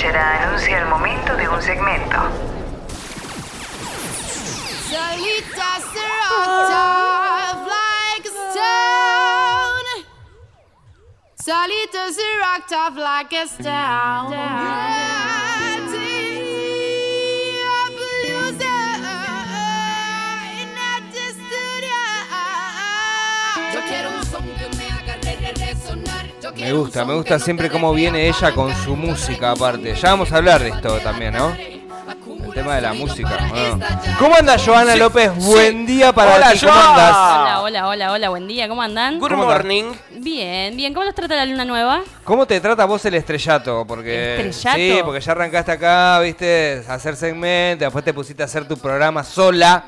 [0.00, 2.16] Cháchara anuncia el momento de un segmento.
[11.36, 14.99] Solita se rocked off like a stone.
[26.60, 29.94] Me gusta, me gusta siempre cómo viene ella con su música aparte.
[29.94, 31.52] Ya vamos a hablar de esto también, ¿no?
[31.52, 33.38] El tema de la música.
[33.50, 33.84] ¿o no?
[34.18, 35.32] ¿Cómo anda Joana López?
[35.36, 36.60] Buen día para Hola, ti.
[36.60, 37.10] ¿Cómo andas?
[37.10, 39.18] Hola, hola, hola, hola, buen día, ¿cómo andan?
[39.18, 39.92] Good morning.
[40.18, 42.02] Bien, bien, ¿cómo los trata la luna nueva?
[42.24, 43.86] ¿Cómo te trata vos el estrellato?
[43.86, 44.76] Porque ¿El estrellato?
[44.76, 48.76] Sí, porque ya arrancaste acá, viste, a hacer segmento, después te pusiste a hacer tu
[48.76, 49.82] programa sola,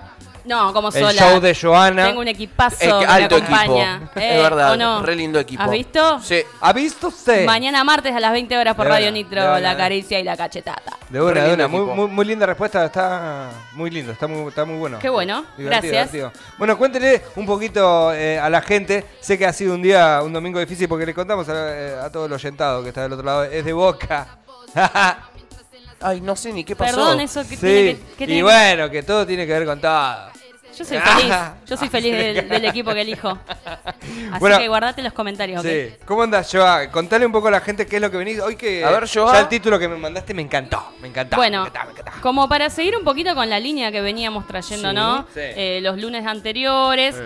[0.44, 1.12] No, como el sola.
[1.12, 2.06] show de Joana.
[2.06, 3.96] Tengo un equipazo Es que alto me acompaña.
[3.96, 4.20] equipo.
[4.20, 4.72] Eh, es verdad.
[4.72, 5.02] ¿o no?
[5.02, 5.62] Re lindo equipo.
[5.62, 6.20] ¿Has visto?
[6.20, 6.42] Sí.
[6.60, 7.46] ¿Ha visto usted?
[7.46, 9.60] Mañana martes a las 20 horas por De Radio una, Nitro, una.
[9.60, 10.96] la caricia y la cachetata.
[11.08, 11.68] De una, de una.
[11.68, 14.98] Muy, muy, muy linda respuesta, está muy lindo, está muy, está muy bueno.
[14.98, 16.12] Qué bueno, Divertido, gracias.
[16.12, 16.32] divertido.
[16.58, 19.04] Bueno, cuéntele un poquito eh, a la gente.
[19.20, 22.10] Sé que ha sido un día, un domingo difícil porque le contamos a, eh, a
[22.10, 23.44] todo el oyentado que está del otro lado.
[23.44, 24.26] Es de boca.
[26.02, 26.96] Ay, no sé ni qué pasó.
[26.96, 27.60] Perdón, eso que sí.
[27.60, 28.14] tiene que...
[28.18, 30.32] que y tiene bueno, que todo tiene que ver con todo.
[30.76, 31.34] Yo soy feliz,
[31.66, 33.28] yo soy feliz del, del equipo que elijo.
[33.28, 34.58] Así Bueno.
[34.58, 35.62] que guardate los comentarios.
[36.06, 36.90] ¿Cómo andas, Joa?
[36.90, 38.40] Contale un poco a la gente qué es lo que venís.
[38.40, 39.34] Hoy que A ver, Joa.
[39.34, 40.82] ya el título que me mandaste me encantó.
[41.02, 41.36] Me encantó.
[41.36, 42.22] Bueno, me encantó, me encantó.
[42.22, 45.22] como para seguir un poquito con la línea que veníamos trayendo, Sí, ¿no?
[45.34, 45.40] sí.
[45.40, 47.16] Eh, los lunes anteriores,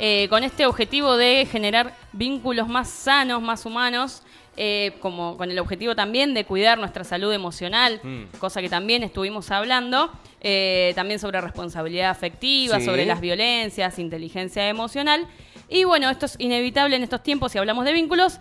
[0.00, 4.22] eh, con este objetivo de generar vínculos más sanos, más humanos,
[4.56, 8.38] eh, como con el objetivo también de cuidar nuestra salud emocional, Mm.
[8.38, 12.86] cosa que también estuvimos hablando, eh, también sobre responsabilidad afectiva, Sí.
[12.86, 15.26] sobre las violencias, inteligencia emocional.
[15.68, 18.38] Y bueno, esto es inevitable en estos tiempos, si hablamos de vínculos,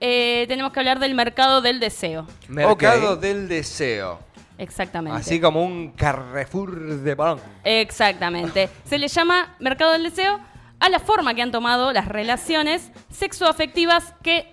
[0.00, 2.26] eh, tenemos que hablar del mercado del deseo.
[2.48, 4.20] Mercado del deseo.
[4.58, 5.18] Exactamente.
[5.18, 7.40] Así como un Carrefour de balón.
[7.64, 8.68] Exactamente.
[8.84, 10.38] Se le llama mercado del deseo
[10.80, 14.50] a la forma que han tomado las relaciones sexoafectivas que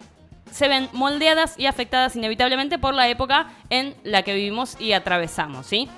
[0.53, 5.65] se ven moldeadas y afectadas inevitablemente por la época en la que vivimos y atravesamos,
[5.65, 5.89] ¿sí?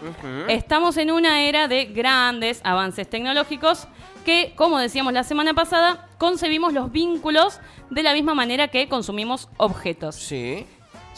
[0.48, 3.88] Estamos en una era de grandes avances tecnológicos
[4.24, 9.50] que, como decíamos la semana pasada, concebimos los vínculos de la misma manera que consumimos
[9.58, 10.16] objetos.
[10.16, 10.66] Sí.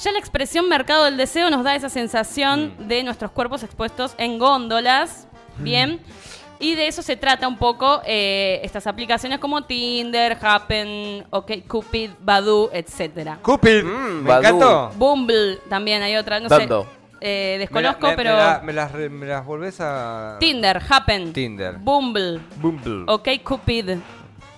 [0.04, 4.40] Ya la expresión mercado del deseo nos da esa sensación de nuestros cuerpos expuestos en
[4.40, 5.28] góndolas,
[5.60, 6.02] ¿bien?
[6.60, 12.12] Y de eso se trata un poco eh, estas aplicaciones como Tinder, Happen, OK Cupid,
[12.20, 13.38] Badoo, etcétera.
[13.42, 13.84] Cupid.
[13.84, 14.40] Mm, me Badoo.
[14.58, 14.92] encantó.
[14.98, 16.68] Bumble también hay otra, no sé.
[17.22, 20.38] eh, Me desconozco, la- me- pero Me, la- me las, re- me las volvés a.
[20.40, 21.76] Tinder, Happen, Tinder.
[21.78, 23.04] Bumble, Bumble.
[23.08, 23.98] OK Cupid,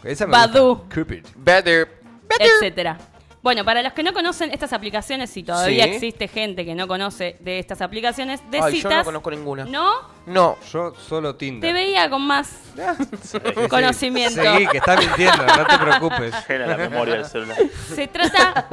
[0.03, 0.75] Esa me Badoo.
[0.77, 0.95] gusta.
[0.95, 1.25] Cupid.
[1.35, 1.99] Better.
[2.39, 2.97] etcétera.
[3.41, 5.91] Bueno, para los que no conocen estas aplicaciones, si todavía Sí.
[5.91, 9.63] existe gente que no conoce de estas aplicaciones de Ay, yo no conozco ninguna.
[9.63, 9.91] ¿no?
[10.25, 10.57] No.
[10.73, 11.73] Yo solo Te Tinder.
[11.73, 12.49] veía con más
[13.69, 14.41] conocimiento.
[14.57, 16.33] Sí, que está mintiendo, no te preocupes.
[16.49, 17.57] La memoria del celular.
[17.95, 18.67] Se trata,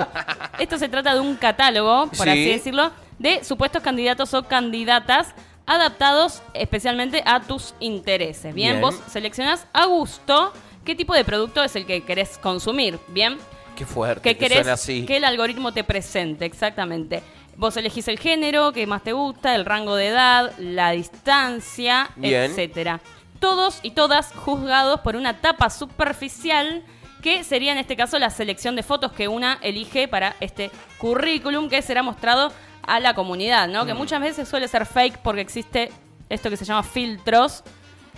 [0.58, 2.30] esto se trata de un catálogo, por Sí.
[2.30, 5.34] así decirlo, de supuestos candidatos o candidatas
[5.66, 8.54] adaptados especialmente a tus intereses.
[8.54, 8.80] Bien, Bien.
[8.82, 10.52] vos seleccionás a gusto
[10.84, 12.98] qué tipo de producto es el que querés consumir.
[13.08, 13.38] Bien,
[13.76, 14.22] Qué fuerte.
[14.22, 15.04] que que querés así.
[15.06, 17.22] que el algoritmo te presente, exactamente.
[17.56, 22.50] Vos elegís el género que más te gusta, el rango de edad, la distancia, Bien.
[22.50, 23.00] etcétera.
[23.40, 26.82] Todos y todas juzgados por una tapa superficial
[27.22, 31.68] que sería en este caso la selección de fotos que una elige para este currículum
[31.68, 33.84] que será mostrado a la comunidad, ¿no?
[33.84, 33.98] Que Mm.
[33.98, 35.90] muchas veces suele ser fake porque existe
[36.28, 37.64] esto que se llama filtros,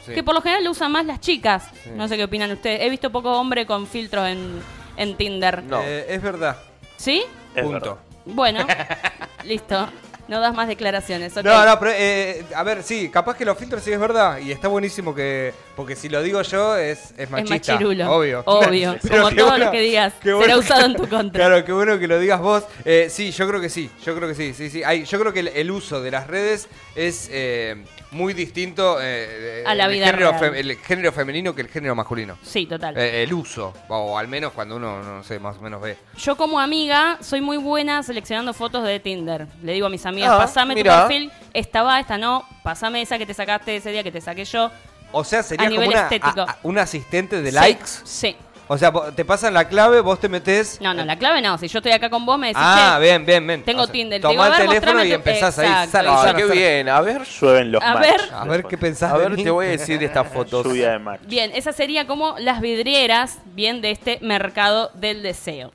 [0.04, 0.14] Sí.
[0.14, 1.68] que por lo general lo usan más las chicas.
[1.94, 2.80] No sé qué opinan ustedes.
[2.82, 4.60] He visto poco hombre con filtros en,
[4.98, 5.62] en Tinder.
[5.62, 5.80] No.
[5.82, 6.56] Eh, es verdad.
[6.96, 7.24] ¿Sí?
[7.54, 7.80] Es Punto.
[7.80, 7.96] verdad.
[8.26, 8.66] Bueno,
[9.44, 9.88] listo.
[10.28, 11.34] No das más declaraciones.
[11.34, 11.44] ok.
[11.44, 14.38] No, no, pero eh, a ver, sí, capaz que los filtros sí es verdad.
[14.38, 15.54] Y está buenísimo que.
[15.78, 17.74] Porque si lo digo yo es, es Es machista.
[17.74, 18.10] machirulo.
[18.12, 18.42] Obvio.
[18.46, 18.96] Obvio.
[19.02, 21.46] Pero Como todo bueno- lo que digas será usado en tu contra.
[21.46, 22.64] Claro, qué bueno que lo digas vos.
[22.84, 23.88] Eh, sí, yo creo que sí.
[24.04, 24.54] Yo creo que sí.
[24.54, 24.82] sí, sí.
[24.82, 27.76] Hay, yo creo que el, el uso de las redes es eh,
[28.10, 30.54] muy distinto eh, A la el género real.
[30.56, 32.36] el género femenino que el género masculino.
[32.42, 32.98] Sí, total.
[32.98, 35.96] Eh, el uso, o al menos cuando uno, no sé, más o menos ve.
[36.18, 39.46] Yo como amiga soy muy buena seleccionando fotos de Tinder.
[39.62, 43.16] Le digo a mis amigas, Ah, pasame tu perfil, esta va, esta no, pasame esa
[43.16, 44.72] que te sacaste ese día que te saqué yo.
[45.12, 46.40] O sea, sería como una, estético.
[46.42, 47.86] a- a- un asistente de Sí, likes.
[48.04, 48.36] Sí.
[48.70, 50.78] O sea, te pasan la clave, vos te metés.
[50.82, 51.56] No, no, la clave no.
[51.56, 53.62] Si yo estoy acá con vos, me decís, Ah, che, bien, bien, bien.
[53.62, 54.20] tengo O sea, Tinder.
[54.20, 55.70] Te Tomá el teléfono y empezás ahí.
[55.72, 56.86] Ah, Sara, qué bien.
[56.90, 57.22] A ver.
[57.24, 58.20] Llueven los A ver.
[58.30, 59.10] A ver qué pensás.
[59.10, 59.42] A de ver, mí.
[59.42, 60.66] te voy a decir estas fotos.
[60.66, 61.22] Lluvia de match.
[61.24, 65.72] Bien, esa sería como las vidrieras, bien, de este mercado del deseo.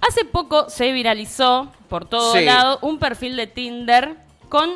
[0.00, 2.44] Hace poco se viralizó por todo Sí.
[2.44, 4.16] lado un perfil de Tinder
[4.48, 4.70] con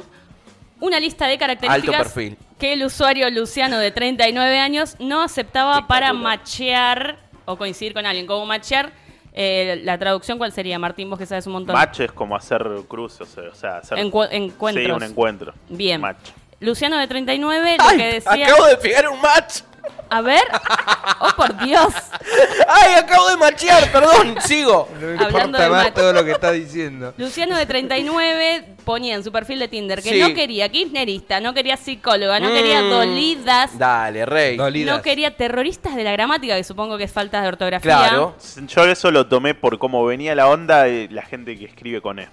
[0.78, 2.38] una lista de características Alto perfil.
[2.60, 8.26] Que el usuario Luciano de 39 años no aceptaba para machear o coincidir con alguien.
[8.26, 8.92] Como machear,
[9.32, 10.78] eh, la traducción, ¿cuál sería?
[10.78, 11.74] Martín, vos que sabes un montón.
[11.74, 14.84] Match es como hacer cruces, o sea, hacer Encu- encuentros.
[14.86, 15.54] Sí, un encuentro.
[15.68, 16.00] Bien.
[16.00, 16.28] Match.
[16.60, 17.96] Luciano de 39, lo ¡Ay!
[17.96, 18.46] que decía...
[18.46, 19.60] Acabo de pegar un match.
[20.10, 20.42] A ver.
[21.20, 21.92] Oh, por Dios.
[22.68, 22.94] ¡Ay!
[22.94, 24.36] Acabo de machear, perdón.
[24.44, 24.88] Sigo.
[24.94, 25.94] No me Hablando importa de más macho.
[25.94, 27.14] todo lo que está diciendo.
[27.16, 30.18] Luciano de 39 ponía en su perfil de Tinder que Sí.
[30.20, 32.52] no quería kirchnerista, no quería psicóloga, no Mm.
[32.52, 34.56] quería dolidas, Dale, rey.
[34.56, 34.96] Dolidas.
[34.96, 37.96] no quería terroristas de la gramática, que supongo que es falta de ortografía.
[37.96, 38.34] Claro.
[38.66, 42.18] Yo eso lo tomé por cómo venía la onda de la gente que escribe con
[42.18, 42.28] E.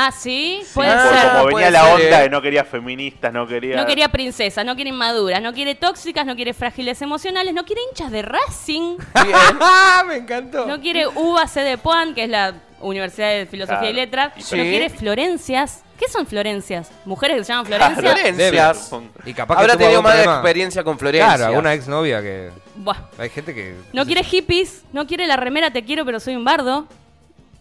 [0.00, 1.30] Ah, sí, puede ser.
[1.32, 3.74] como venía la ser, onda de no quería feministas, no quería...
[3.76, 7.82] No quería princesas, no quiere inmaduras, no quiere tóxicas, no quiere frágiles emocionales, no quiere
[7.90, 8.96] hinchas de Racing.
[9.14, 10.04] ¡Ah!
[10.06, 10.66] Me encantó.
[10.66, 13.92] no quiere UBA C de Puan, que es la Universidad de Filosofía Claro.
[13.92, 15.82] y Letras, no quiere Florencias.
[15.98, 16.92] ¿Qué son Florencias?
[17.04, 17.96] ¿Mujeres que se llaman Florencia?
[18.14, 18.90] Florencias.
[19.24, 20.34] Y capaz que Habrá tenido más problema.
[20.36, 21.26] experiencia con Florencia.
[21.34, 22.50] Claro, alguna exnovia que.
[22.76, 22.98] Buah.
[23.18, 23.74] Hay gente que.
[23.92, 26.86] No quiere hippies, no quiere la remera te quiero pero soy un bardo,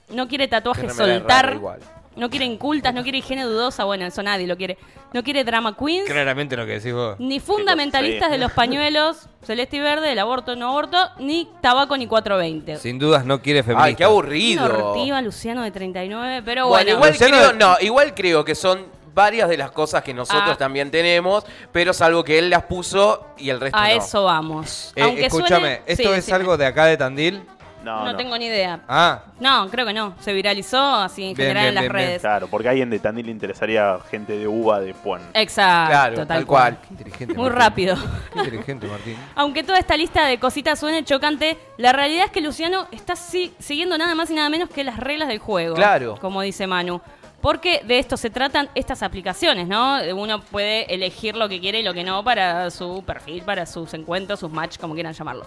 [0.09, 1.79] no quiere tatuajes soltar, rara igual.
[2.17, 4.77] No quiere incultas, no quiere higiene dudosa, bueno, eso nadie lo quiere.
[5.13, 7.15] No quiere drama queens, Claramente lo que decís vos.
[7.19, 12.07] ni fundamentalistas de los pañuelos, celeste y verde, del aborto no aborto, ni tabaco ni
[12.07, 12.77] 420.
[12.77, 13.85] Sin dudas no quiere feminista.
[13.85, 14.65] Ay, qué aburrido.
[14.65, 17.07] Ortiva, Luciano de 39, pero Bueno, bueno.
[17.15, 20.57] igual creo, no, igual creo que son varias de las cosas que nosotros Ah.
[20.57, 23.93] también tenemos, pero salvo que él las puso y el resto a no.
[23.95, 24.93] eso vamos.
[24.95, 26.35] Eh, escúchame, suene- ¿esto sí, es decime.
[26.35, 27.41] algo de acá de Tandil?
[27.87, 28.17] No, No, no.
[28.17, 28.81] tengo ni idea.
[28.87, 30.13] Ah, No, creo que no.
[30.19, 32.05] Se viralizó así en Bien, general bien, en las bien, bien.
[32.07, 32.21] redes.
[32.21, 35.21] Claro, porque a alguien de Tandil le interesaría gente de uva de Puan.
[35.33, 36.75] Exacto, Claro, tal, tal cual.
[36.75, 36.87] cual.
[36.87, 37.33] qué inteligente.
[37.33, 37.59] Muy Martín.
[37.59, 37.95] rápido.
[38.33, 39.17] Qué inteligente, Martín.
[39.35, 43.53] Aunque toda esta lista de cositas suene chocante, la realidad es que Luciano está si-
[43.59, 45.75] siguiendo nada más y nada menos que las reglas del juego.
[45.75, 46.15] Claro.
[46.19, 46.99] Como dice Manu.
[47.39, 49.99] Porque de esto se tratan estas aplicaciones, ¿no?
[50.15, 53.93] Uno puede elegir lo que quiere y lo que no para su perfil, para sus
[53.93, 55.45] encuentros, sus match, como quieran llamarlo.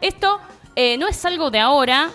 [0.00, 0.38] Esto
[0.76, 2.10] eh, no es algo de ahora,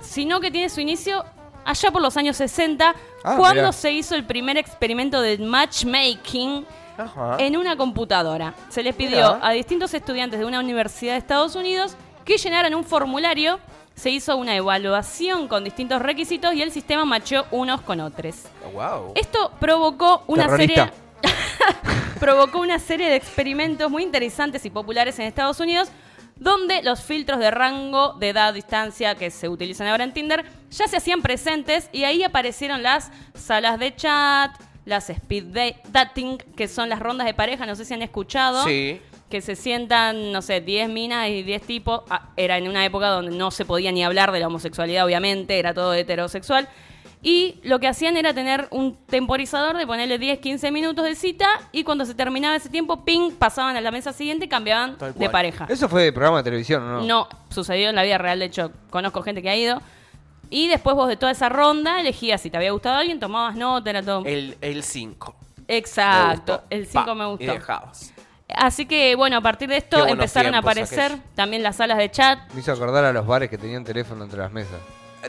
[0.00, 1.24] sino que tiene su inicio
[1.64, 2.94] allá por los años 60,
[3.24, 3.72] Ah, cuando mirá.
[3.72, 6.66] se hizo el primer experimento de matchmaking
[6.98, 7.36] Ajá.
[7.38, 8.54] en una computadora.
[8.68, 9.38] Se les pidió Mirá.
[9.46, 11.94] a distintos estudiantes de una universidad de Estados Unidos
[12.24, 13.60] que llenaran un formulario.
[13.94, 18.36] Se hizo una evaluación con distintos requisitos y el sistema macheó unos con otros.
[18.72, 19.12] Wow.
[19.14, 20.90] Esto provocó una Terrorista.
[20.90, 20.92] serie
[22.18, 25.88] provocó una serie de experimentos muy interesantes y populares en Estados Unidos
[26.42, 30.88] donde los filtros de rango de edad, distancia que se utilizan ahora en Tinder ya
[30.88, 34.50] se hacían presentes y ahí aparecieron las salas de chat,
[34.84, 38.64] las speed da- dating, que son las rondas de pareja, no sé si han escuchado
[38.64, 39.00] Sí.
[39.30, 42.02] que se sientan, no sé, 10 minas y 10 tipos.
[42.10, 45.58] Ah, era en una época donde no se podía ni hablar de la homosexualidad, obviamente,
[45.58, 46.68] era todo heterosexual.
[47.24, 51.46] Y lo que hacían era tener un temporizador de ponerle 10, 15 minutos de cita
[51.70, 55.30] y cuando se terminaba ese tiempo, ping, pasaban a la mesa siguiente y cambiaban de
[55.30, 55.66] pareja.
[55.68, 57.02] ¿Eso fue de programa de televisión o no?
[57.02, 59.80] No, sucedió en la vida real, de hecho, conozco gente que ha ido.
[60.50, 63.88] Y después vos de toda esa ronda elegías si te había gustado alguien, tomabas nota,
[63.88, 64.24] era todo.
[64.26, 65.36] El 5.
[65.68, 67.52] Exacto, el 5 me Y gustó.
[67.52, 68.12] dejabas.
[68.54, 72.52] Así que bueno, a partir de esto empezaron a aparecer también las salas de chat.
[72.52, 74.78] Me hizo acordar a los bares que tenían teléfono entre las mesas.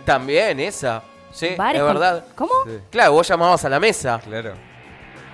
[0.06, 1.04] También esa.
[1.34, 2.26] Sí, Bares es con- verdad.
[2.36, 2.52] ¿Cómo?
[2.66, 4.20] Sí, Claro, vos llamabas a la mesa.
[4.24, 4.54] claro.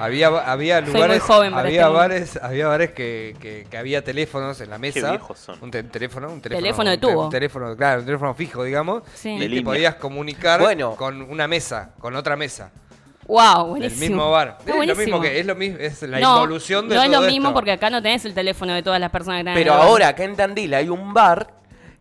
[0.02, 1.10] Había, había Soy lugares.
[1.10, 2.00] muy joven para había este mundo.
[2.00, 5.10] bares, había bares que, que, que había teléfonos en la mesa.
[5.10, 5.58] viejos son.
[5.62, 6.64] Un te- teléfono, un teléfono.
[6.64, 7.24] Teléfono de un te- tubo.
[7.26, 9.04] Un teléfono, claro, un teléfono fijo, digamos.
[9.14, 9.32] Sí.
[9.32, 9.64] Y De te línea.
[9.66, 10.96] podías comunicar Bueno.
[10.96, 12.72] con una mesa, con otra mesa.
[13.28, 14.00] Wow, Del buenísimo.
[14.00, 14.48] mismo bar.
[14.48, 15.04] Está Es lo buenísimo.
[15.06, 17.48] mismo que es lo mismo, es la no, involución de No es todo lo mismo
[17.50, 17.54] esto.
[17.56, 19.80] porque acá no tenés el teléfono de todas las personas que están en Pero el
[19.80, 19.88] bar.
[19.88, 21.50] ahora acá en Tandil hay un bar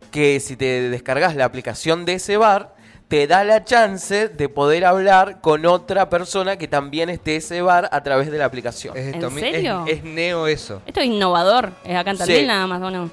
[0.09, 2.73] que si te descargas la aplicación de ese bar,
[3.09, 7.89] te da la chance de poder hablar con otra persona que también esté ese bar
[7.91, 8.95] a través de la aplicación.
[8.95, 9.83] Es esto ¿En serio?
[9.87, 10.81] Es, es neo eso.
[10.85, 11.71] Esto es innovador.
[11.83, 12.45] Es acá en Tandil Sí.
[12.45, 13.09] nada más, ¿o no?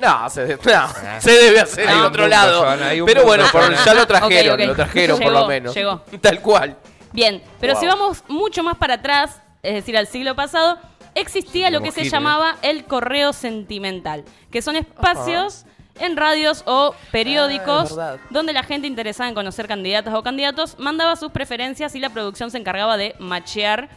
[0.00, 0.88] No, se, no,
[1.18, 2.66] se debe hacer Hay en otro punto, lado.
[3.04, 5.74] Pero bueno, por- ya lo trajeron, lo trajeron por lo menos.
[5.74, 6.02] llegó.
[6.20, 6.76] Tal cual.
[7.12, 7.80] Bien, pero Wow.
[7.80, 10.78] si vamos mucho más para atrás, es decir, al siglo pasado,
[11.14, 15.64] existía lo que se llamaba el correo sentimental, que son espacios
[16.00, 18.18] en radios o Ah, periódicos verdad.
[18.30, 22.50] donde la gente interesada en conocer candidatas o candidatos mandaba sus preferencias y la producción
[22.50, 23.88] se encargaba de machear.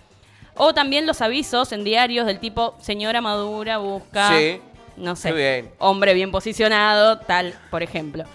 [0.55, 4.62] O también los avisos en diarios del tipo señora madura busca, Sí.
[4.98, 5.72] no sé, bien.
[5.79, 8.25] hombre bien posicionado, tal, por ejemplo.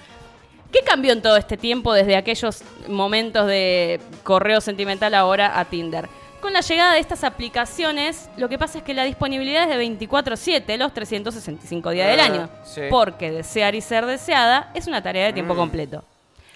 [0.73, 6.09] ¿Qué cambió en todo este tiempo desde aquellos momentos de correo sentimental ahora a Tinder?
[6.47, 9.77] Con la llegada de estas aplicaciones, lo que pasa es que la disponibilidad es de
[9.79, 12.49] 24/7, los 365 días del Ah, año.
[12.63, 12.83] sí.
[12.89, 15.57] Porque desear y ser deseada es una tarea de tiempo Mm.
[15.57, 16.05] completo.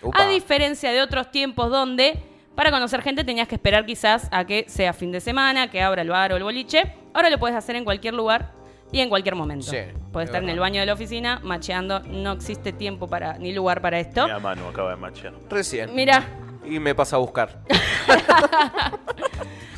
[0.00, 0.22] Upa.
[0.22, 2.22] A diferencia de otros tiempos donde
[2.54, 6.02] para conocer gente tenías que esperar quizás a que sea fin de semana, que abra
[6.02, 6.94] el bar o el boliche.
[7.12, 8.52] Ahora lo puedes hacer en cualquier lugar
[8.92, 9.72] y en cualquier momento.
[9.72, 9.78] Sí,
[10.12, 13.52] puedes es estar en el baño de la oficina macheando, no existe tiempo para ni
[13.52, 14.22] lugar para esto.
[14.22, 15.32] Mira, Manu acaba de machear.
[15.50, 15.92] Recién.
[15.96, 16.22] Mira,
[16.64, 17.58] Y me pasa a buscar.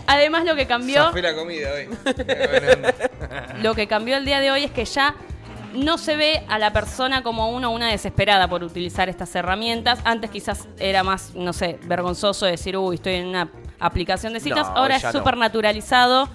[0.07, 1.89] además lo que cambió Zafé la comida hoy.
[3.63, 5.15] Lo que cambió el día de hoy es que ya
[5.75, 10.01] no se ve a la persona como uno o una desesperada por utilizar estas herramientas.
[10.05, 14.69] Antes quizás era más, no sé, vergonzoso decir, uy, estoy en una aplicación de citas.
[14.69, 15.13] No, Ahora es no.
[15.13, 16.29] súper naturalizado.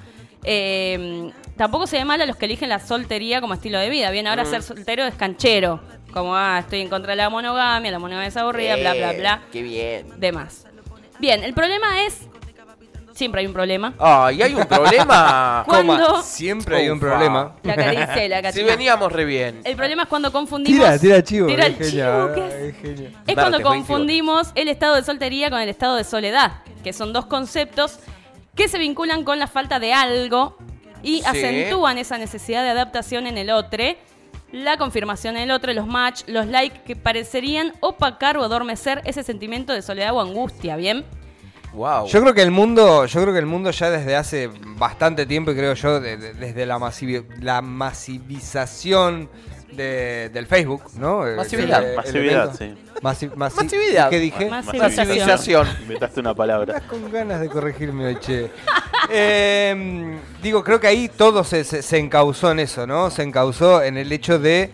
[0.43, 4.09] Eh, tampoco se ve mal a los que eligen la soltería como estilo de vida.
[4.11, 4.29] Bien, Mm.
[4.29, 5.81] ahora ser soltero es canchero.
[6.13, 9.41] Como, ah, estoy en contra de la monogamia, la monogamia es aburrida, bla, bla, bla,
[9.43, 10.07] Eh, Qué bien.
[10.19, 10.65] demás.
[11.19, 12.26] Bien, el problema es...
[13.17, 13.95] Siempre hay un problema.
[13.97, 15.63] Ay, hay un problema.
[15.67, 15.93] ¿Cuándo?
[15.97, 17.07] Coma, siempre hay un Ufa.
[17.07, 17.55] problema.
[17.63, 19.61] La caricia y la Si veníamos re bien.
[19.63, 20.79] El problema es cuando confundimos.
[20.79, 21.47] Tira, tira chivo.
[21.47, 22.53] Tira es el chivo, genial, ¿qué es?
[22.75, 23.13] es genial.
[23.25, 23.63] Es cuando 28.
[23.63, 27.97] confundimos el estado de soltería con el estado de soledad, que son dos conceptos
[28.53, 30.55] que se vinculan con la falta de algo
[31.01, 31.23] y Sí.
[31.25, 33.83] acentúan esa necesidad de adaptación en el otro,
[34.51, 39.23] la confirmación en el otro, los match, los likes que parecerían opacar o adormecer ese
[39.23, 41.03] sentimiento de soledad o angustia, ¿bien?
[41.77, 42.07] Wow.
[42.07, 45.51] Yo creo que el mundo, yo creo que el mundo ya desde hace bastante tiempo
[45.51, 49.29] y creo yo de- de- desde la, masivi- la masivización
[49.71, 51.27] de- del Facebook, ¿no?
[51.27, 51.83] Eh, Masividad.
[51.95, 52.73] Masividad, sí.
[53.01, 54.09] Masi- masi- Masividad.
[54.09, 54.49] ¿Qué dije?
[54.49, 55.07] Masivización.
[55.07, 55.67] Masivización.
[55.83, 56.77] Inventaste una palabra.
[56.77, 58.49] Estás con ganas de corregirme hoy, che.
[59.09, 63.09] Eh, digo, creo que ahí todo se, se- se encauzó en eso, ¿no?
[63.09, 64.71] Se encauzó en el hecho de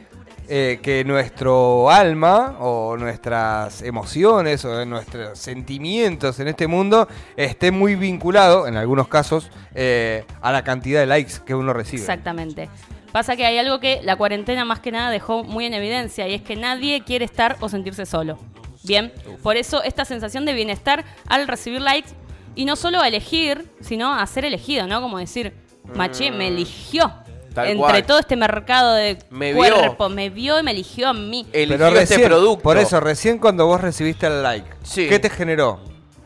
[0.50, 7.07] eh, que nuestro alma o nuestras emociones o nuestros sentimientos en este mundo
[7.38, 12.01] esté muy vinculado, en algunos casos, eh, a la cantidad de likes que uno recibe.
[12.01, 12.69] Exactamente.
[13.12, 16.33] Pasa que hay algo que la cuarentena más que nada dejó muy en evidencia y
[16.33, 18.39] es que nadie quiere estar o sentirse solo.
[18.83, 22.09] Bien, por eso esta sensación de bienestar al recibir likes
[22.55, 25.01] y no solo a elegir, sino a ser elegido, ¿no?
[25.01, 25.53] Como decir,
[25.95, 27.13] maché, me eligió.
[27.53, 28.03] Tal Entre cual.
[28.05, 29.57] todo este mercado de Me vio.
[29.57, 31.45] cuerpo, me vio y me eligió a mí.
[31.53, 32.63] Eligió Pero recién, este producto.
[32.63, 35.07] por eso, recién cuando vos recibiste el like, Sí.
[35.07, 35.79] ¿qué te generó?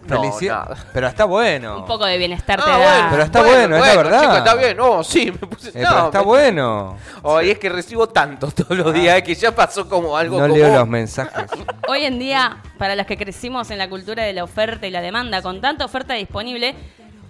[0.07, 0.69] No, Felicidad.
[0.69, 0.85] nada.
[0.93, 1.79] Pero está bueno.
[1.79, 2.77] Un poco de bienestar te Ah, da.
[2.77, 4.21] bueno, Pero está bueno, es la verdad.
[4.21, 4.77] chico, está bien.
[4.77, 5.67] No, sí, me puse.
[5.67, 6.97] Eh, no, pero está me- bueno.
[7.25, 10.55] Ay, es que recibo tanto todos los días que ya pasó como algo No como.
[10.55, 11.51] leo los mensajes.
[11.89, 15.01] Hoy en día, para las que crecimos en la cultura de la oferta y la
[15.01, 16.73] demanda, con tanta oferta disponible,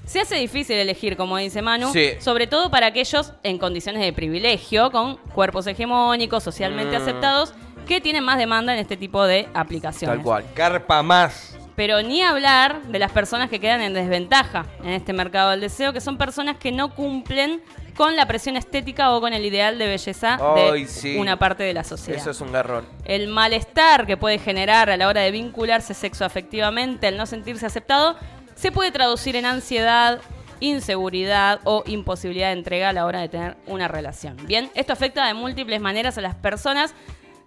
[0.08, 2.12] se hace difícil elegir, como dice Manu, Sí.
[2.20, 7.02] sobre todo para aquellos en condiciones de privilegio, con cuerpos hegemónicos, socialmente Mm.
[7.04, 7.54] aceptados,
[7.88, 10.18] que tienen más demanda en este tipo de aplicaciones.
[10.18, 10.46] Tal cual.
[10.56, 11.54] Carpa más.
[11.76, 15.94] Pero ni hablar de las personas que quedan en desventaja en este mercado del deseo,
[15.94, 17.62] que son personas que no cumplen
[17.96, 21.18] con la presión estética o con el ideal de belleza de sí.
[21.18, 22.20] una parte de la sociedad.
[22.20, 22.86] Eso es un garrón.
[23.06, 28.16] El malestar que puede generar a la hora de vincularse sexoafectivamente, el no sentirse aceptado,
[28.58, 30.20] se puede traducir en ansiedad,
[30.60, 34.36] inseguridad o imposibilidad de entrega a la hora de tener una relación.
[34.46, 36.94] Bien, esto afecta de múltiples maneras a las personas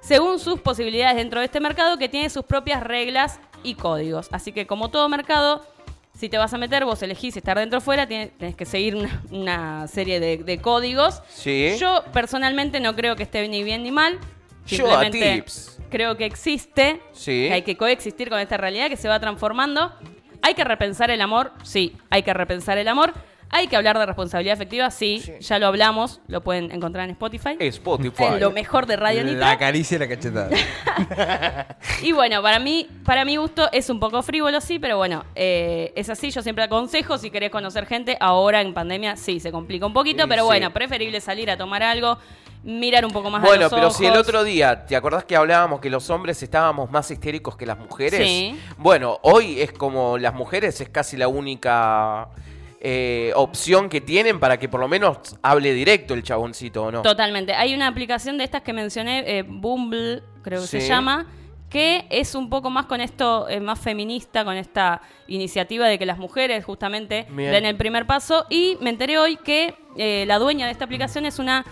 [0.00, 4.28] según sus posibilidades dentro de este mercado que tiene sus propias reglas y códigos.
[4.32, 5.66] Así que como todo mercado,
[6.18, 8.96] si te vas a meter, vos elegís estar dentro o fuera, tienes, tenés que seguir
[8.96, 11.20] una, una serie de, de códigos.
[11.28, 11.74] Sí.
[11.78, 14.18] Yo personalmente no creo que esté ni bien ni mal.
[14.66, 15.78] Yo a Simplemente tips.
[15.90, 17.46] creo que existe, Sí.
[17.48, 19.92] que hay que coexistir con esta realidad que se va transformando.
[20.42, 23.12] Hay que repensar el amor, sí, hay que repensar el amor.
[23.52, 25.32] Hay que hablar de responsabilidad afectiva, sí, Sí.
[25.40, 27.56] ya lo hablamos, lo pueden encontrar en Spotify.
[27.58, 28.22] Spotify.
[28.34, 29.58] En lo mejor de Radio La Nitra.
[29.58, 30.50] caricia y la cachetada.
[32.02, 35.92] Y bueno, para mí, para mi gusto es un poco frívolo, sí, pero bueno, eh,
[35.96, 36.30] es así.
[36.30, 40.28] Yo siempre aconsejo, si querés conocer gente, ahora en pandemia sí, se complica un poquito,
[40.28, 40.46] pero sí.
[40.46, 42.18] bueno, preferible salir a tomar algo,
[42.62, 45.80] mirar un poco más a Bueno, pero si el otro día, ¿te acordás que hablábamos
[45.80, 48.26] que los hombres estábamos más histéricos que las mujeres?
[48.26, 48.58] Sí.
[48.78, 52.28] Bueno, hoy es como las mujeres es casi la única
[52.80, 57.02] eh, opción que tienen para que por lo menos hable directo el chaboncito, ¿o no?
[57.02, 57.54] Totalmente.
[57.54, 61.26] Hay una aplicación de estas que mencioné, eh, Bumble, creo que se llama,
[61.70, 66.04] que es un poco más con esto, eh, más feminista, con esta iniciativa de que
[66.04, 67.52] las mujeres justamente Bien.
[67.52, 68.44] den el primer paso.
[68.50, 71.64] Y me enteré hoy que eh, la dueña de esta aplicación es una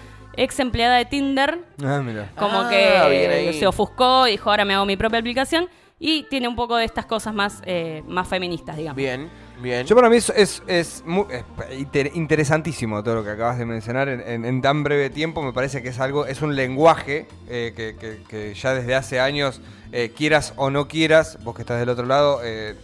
[0.43, 2.31] ex empleada de Tinder, Ah, mira.
[2.39, 5.69] como Ah, que se ofuscó y dijo, ahora me hago mi propia aplicación.
[6.01, 8.95] Y tiene un poco de estas cosas más, eh, más feministas, digamos.
[8.97, 9.29] Bien,
[9.61, 9.85] bien.
[9.85, 11.43] Yo para mí es, es, es mu- es
[11.77, 15.43] inter- interesantísimo todo lo que acabas de mencionar en, en- en tan breve tiempo.
[15.43, 19.19] Me parece que es algo, es un lenguaje eh, que, que- que ya desde hace
[19.19, 22.77] años, eh, quieras o no quieras, vos que estás del otro lado, eh,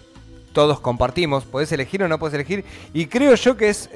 [0.53, 1.45] todos compartimos.
[1.45, 2.65] Podés elegir o no podés elegir.
[2.93, 3.89] Y creo yo que es,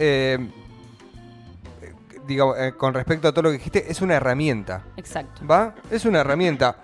[2.29, 4.85] digamos, eh, con respecto a todo lo que dijiste, es una herramienta.
[4.97, 5.45] Exacto.
[5.45, 5.75] ¿Va?
[5.91, 6.77] Es una herramienta.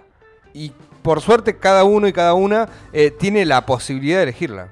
[0.52, 0.72] Y
[1.02, 4.62] por suerte cada uno y cada una eh, tiene la posibilidad de elegirla.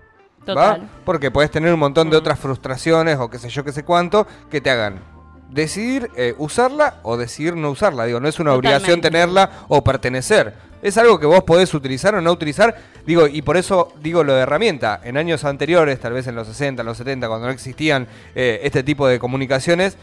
[0.40, 0.44] ¿va?
[0.46, 0.88] Total.
[1.04, 4.26] Porque puedes tener un montón de otras frustraciones o qué sé yo, qué sé cuánto,
[4.50, 5.12] que te hagan
[5.52, 8.06] decidir eh, usarla o decidir no usarla.
[8.06, 10.54] Digo, no es una obligación tenerla o pertenecer.
[10.82, 12.76] Es algo que vos podés utilizar o no utilizar.
[13.06, 15.00] Digo, y por eso digo lo de herramienta.
[15.04, 18.60] En años anteriores, tal vez en los 60, en los 70, cuando no existían eh,
[18.64, 19.96] este tipo de comunicaciones,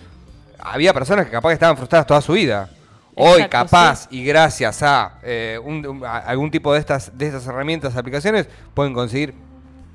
[0.60, 2.70] había personas que capaz que estaban frustradas toda su vida.
[3.16, 7.28] Hoy, Exacto, capaz y gracias a, eh, un- un- a algún tipo de estas, de
[7.28, 9.34] estas herramientas, aplicaciones, pueden conseguir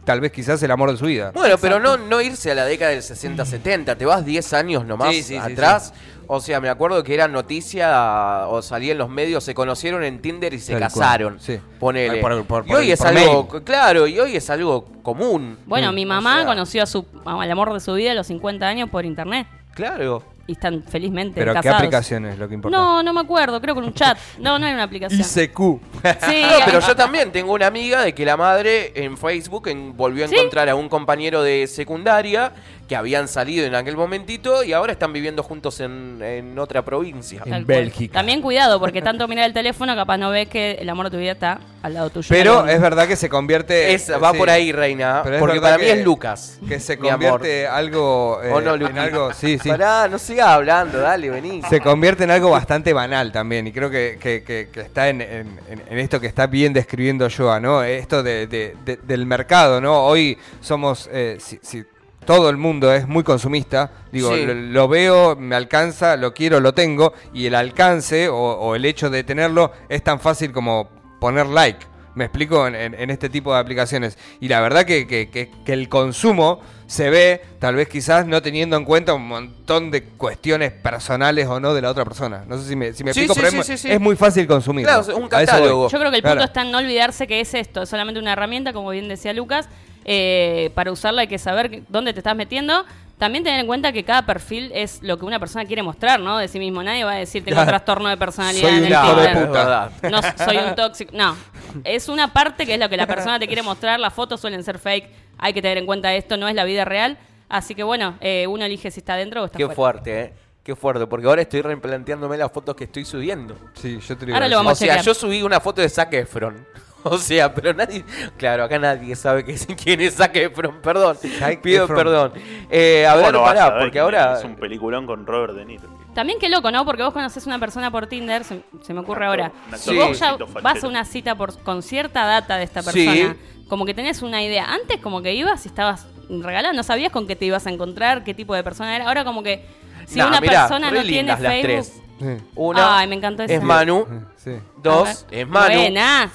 [0.05, 1.31] tal vez quizás el amor de su vida.
[1.33, 5.09] Bueno, pero no, no irse a la década del 60-70, te vas 10 años nomás
[5.15, 5.95] Sí, sí, sí, atrás.
[6.27, 10.21] O sea, me acuerdo que era noticia o salía en los medios, se conocieron en
[10.21, 11.39] Tinder y se Tal casaron.
[11.41, 11.59] sí.
[11.81, 12.21] Ponele.
[12.21, 13.63] Por- por- y por- hoy es algo, mail.
[13.65, 15.59] claro, y hoy es algo común.
[15.67, 18.27] Bueno, mi O mamá sea, conoció a su, al amor de su vida a los
[18.27, 19.47] 50 años por internet.
[19.75, 20.23] Claro.
[20.47, 21.79] Y están felizmente Pero ¿qué casados.
[21.79, 22.77] aplicación es lo que importa?
[22.77, 24.19] No, no me acuerdo, creo que en un chat.
[24.39, 25.21] No, no era una aplicación.
[25.21, 25.59] ICQ.
[25.59, 29.97] Sí, No, pero yo también tengo una amiga de que la madre en Facebook en-
[29.97, 30.35] volvió a ¿Sí?
[30.35, 32.53] encontrar a un compañero de secundaria
[32.89, 37.39] que habían salido en aquel momentito y ahora están viviendo juntos en, en otra provincia.
[37.45, 37.79] En Tal cual.
[37.79, 38.15] Bélgica.
[38.15, 41.17] También cuidado, porque tanto mirar el teléfono, capaz no ves que el amor de tu
[41.19, 42.27] vida está al lado tuyo.
[42.31, 43.93] Pero es verdad que se convierte.
[43.95, 44.39] Es- va sí.
[44.39, 46.59] por ahí, reina, Pero porque para mí es Lucas.
[46.69, 48.41] Que se convierte algo.
[48.43, 49.33] eh, ¿O no, en algo.
[49.33, 49.69] Sí, sí.
[49.69, 51.63] Pará, no sigas hablando, dale, vení.
[51.69, 53.67] Se convierte en algo bastante banal también.
[53.67, 56.73] Y creo que, que- que- que está en, en- en- en esto que está bien
[56.73, 57.83] describiendo Joa, ¿no?
[57.83, 60.05] Esto de- de- de- del mercado, ¿no?
[60.05, 61.09] Hoy somos.
[61.13, 61.85] eh, si, si
[62.25, 64.45] todo el mundo es muy consumista, digo, Sí.
[64.47, 67.13] lo, lo veo, me alcanza, lo quiero, lo tengo.
[67.33, 70.89] Y el alcance o, o el hecho de tenerlo es tan fácil como
[71.21, 71.87] poner like.
[72.15, 74.17] Me explico en, en- en este tipo de aplicaciones.
[74.41, 78.41] Y la verdad que, que- que- que el consumo se ve, tal vez quizás no
[78.41, 82.45] teniendo en cuenta un montón de cuestiones personales o no de la otra persona.
[82.47, 83.93] No sé si me, si me Sí, explico, sí, pero sí, es, sí, mu- sí.
[83.93, 84.87] es muy fácil consumir.
[84.87, 85.89] Claro, un catálogo.
[85.89, 86.45] Yo creo que el punto Claro.
[86.47, 89.69] está en no olvidarse que es esto, es solamente una herramienta, como bien decía Lucas.
[90.05, 92.85] Eh, para usarla hay que saber dónde te estás metiendo.
[93.19, 96.37] También tener en cuenta que cada perfil es lo que una persona quiere mostrar, ¿no?
[96.39, 96.83] De sí mismo.
[96.83, 97.69] Nadie va a decir tengo Claro.
[97.71, 99.91] trastorno de personalidad Soy en un hijo de puta.
[100.11, 101.13] No, soy un tóxico.
[101.15, 101.37] No.
[101.85, 104.01] Es una parte que es lo que la persona te quiere mostrar.
[104.01, 105.09] Las fotos suelen ser fake.
[105.39, 107.17] Hay que tener en cuenta esto, no es la vida real.
[107.49, 109.77] Así que bueno, eh, uno elige si está dentro o está Qué fuera.
[109.77, 110.33] fuerte, ¿eh?
[110.65, 113.55] Qué fuerte, porque ahora estoy replanteándome las fotos que estoy subiendo.
[113.75, 115.83] Sí, yo te lo iba Ahora a lo vamos o sea, yo subí una foto
[115.83, 116.67] de Zac Efron.
[117.11, 118.05] O sea, pero nadie.
[118.39, 120.81] Claro, acá nadie sabe que, quién es Zac Efron.
[120.83, 121.17] Perdón.
[121.39, 121.99] Zac Pido Efron.
[121.99, 122.33] perdón.
[122.71, 124.39] Eh, a ¿Cómo ver, no vas a pará, ver porque ahora.
[124.39, 125.85] Es un peliculón con Robert De Niro.
[126.15, 126.85] También qué loco, ¿no?
[126.85, 129.53] Porque vos conoces una persona por Tinder, se, se me ocurre ahora.
[129.71, 133.05] actor vos ya vas a una cita por, con cierta data de esta Sí.
[133.07, 133.37] persona.
[133.69, 134.65] Como que tenés una idea.
[134.73, 138.23] Antes como que ibas y estabas regalando, no sabías con qué te ibas a encontrar,
[138.25, 139.09] qué tipo de persona era.
[139.09, 139.67] Ahora como que
[140.07, 141.63] si Nah, una mirá, persona no tiene Facebook...
[141.63, 142.01] tres.
[142.21, 143.55] Sí, Una Ay, me encantó esa.
[143.55, 144.07] es Manu.
[144.37, 145.75] sí, Dos es Manu.
[145.75, 146.31] Buena.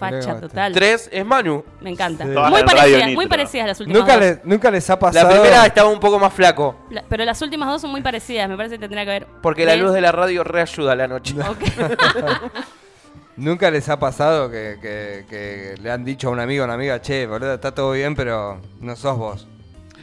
[0.00, 0.72] Facha Mirá, total.
[0.72, 1.62] Tres es Manu.
[1.82, 2.24] Me encanta.
[2.24, 2.30] Sí.
[2.30, 4.20] Muy parecidas, muy parecidas las últimas Nunca, dos.
[4.22, 5.30] le- nunca les ha La pasado.
[5.30, 6.74] primera estaba un poco más flaco.
[6.90, 9.26] La- pero las últimas dos son muy parecidas, me parece que tendría que ver.
[9.42, 11.34] Porque la luz de la radio reayuda a la noche.
[13.36, 16.74] Nunca les ha pasado que, que- que le han dicho a un amigo o una
[16.74, 19.46] amiga, che, boludo, está todo bien, pero no sos vos.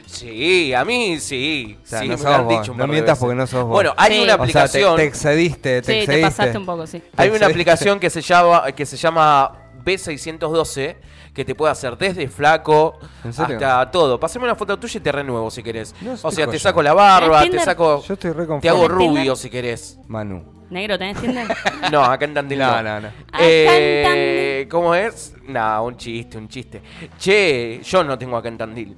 [0.06, 1.78] Sí, a mí sí.
[1.84, 3.12] O sea, sí, no me sos lo han vos, dicho un no par de mientas
[3.12, 3.20] veces.
[3.20, 3.72] porque no sos vos.
[3.72, 4.22] Bueno, hay Sí.
[4.22, 4.96] una O sea, aplicación.
[4.96, 6.22] te, te excediste, te Sí, te excediste.
[6.30, 7.02] pasaste un poco, sí.
[7.16, 9.52] Hay una aplicación que se llama que se llama
[9.88, 10.96] B612
[11.32, 14.18] que te puede hacer desde flaco hasta todo.
[14.18, 15.94] Pasame una foto tuya y te renuevo si querés.
[16.00, 18.80] No, o sea, te saco la barba, ¿Tenés te saco Yo estoy re te hago
[18.80, 18.98] conforme.
[18.98, 19.98] ¿Tenés rubio si querés.
[20.06, 20.58] Manu.
[20.70, 21.46] Negro, ¿tenés Tinder?
[21.92, 23.00] No, acá en Tandil No, no.
[23.00, 23.08] no.
[23.08, 25.34] Acá Eh, ¿Cómo es?
[25.46, 26.82] Nah, un chiste, un chiste.
[27.18, 28.96] Che, yo no tengo acá en Tandil.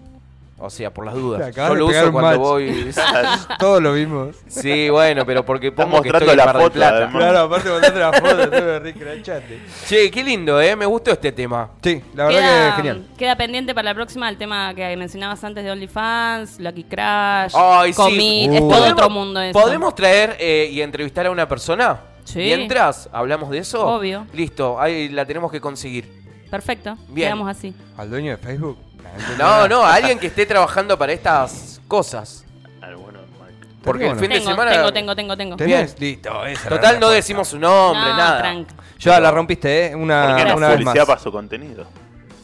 [0.63, 1.57] O sea, por las dudas.
[1.57, 2.39] Yo lo uso cuando match.
[2.39, 2.91] voy.
[3.59, 4.37] Todos lo vimos.
[4.47, 6.97] Sí, bueno, pero porque pongo que mostrando estoy en la Mar del foto, Plata.
[6.97, 7.15] además.
[7.17, 9.31] Claro, aparte mandaste la foto.
[9.89, 10.77] Che, qué lindo, ¿eh?
[10.77, 11.71] Me gustó este tema.
[11.83, 13.07] Sí, la verdad queda, que es genial.
[13.17, 17.93] queda pendiente para la próxima el tema que mencionabas antes de OnlyFans, Lucky Crash, Ay,
[17.95, 18.49] sí.
[18.53, 18.69] Es Uh.
[18.69, 19.59] todo ¿Podemos- otro mundo eso.
[19.59, 22.01] ¿Podemos traer eh, y entrevistar a una persona?
[22.25, 22.41] Sí.
[22.41, 23.85] Mientras hablamos de eso.
[23.87, 24.27] Obvio.
[24.35, 26.21] Listo, ahí la tenemos que conseguir.
[26.51, 27.29] Perfecto, Bien.
[27.29, 27.73] quedamos así.
[27.97, 28.77] ¿Al dueño de Facebook?
[29.39, 32.45] No, no, alguien que esté trabajando para estas cosas.
[32.81, 33.67] Mike.
[33.83, 34.71] Porque el fin de Tengo, semana.
[34.73, 35.57] tengo, tengo, tengo, tengo.
[35.57, 35.99] ¿Tenés?
[35.99, 37.15] Listo, esa era Total, la no respuesta.
[37.17, 38.39] decimos su nombre, No, nada.
[38.39, 38.75] tranca.
[38.99, 39.95] Ya la rompiste, ¿eh?
[39.95, 40.85] Una, Porque no una vez más.
[40.85, 41.87] publicidad para su contenido.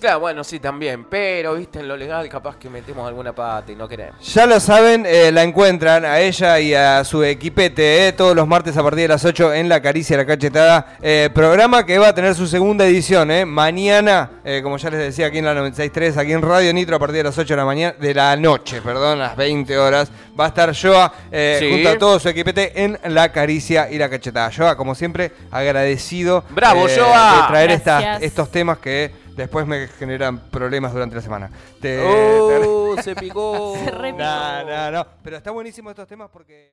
[0.01, 1.05] Claro, bueno, sí, también.
[1.05, 4.17] Pero, viste, en lo legal capaz que metemos alguna pata y no queremos.
[4.35, 8.47] Ya lo saben, eh, la encuentran a ella y a su equipete eh, todos los
[8.47, 10.97] martes a partir de las 8 en La Caricia, La Cachetada.
[11.03, 13.31] eh, programa que va a tener su segunda edición.
[13.31, 16.97] eh, mañana, eh, como ya les decía, aquí en la 96.3, aquí en Radio Nitro
[16.97, 20.11] a partir de las 8 de la, mañana, de la noche, perdón, las 20 horas.
[20.39, 21.71] Va a estar Joa eh, Sí.
[21.73, 24.51] junto a todo su equipete en La Caricia y La Cachetada.
[24.55, 27.41] Joa, como siempre, agradecido Bravo, eh, Joa.
[27.43, 31.51] de traer estas- estos temas que después me generan problemas durante la semana.
[31.81, 33.77] Te- te- Oh, se picó.
[33.85, 35.07] Se re- no, no, no.
[35.23, 36.65] Pero está buenísimo estos temas porque.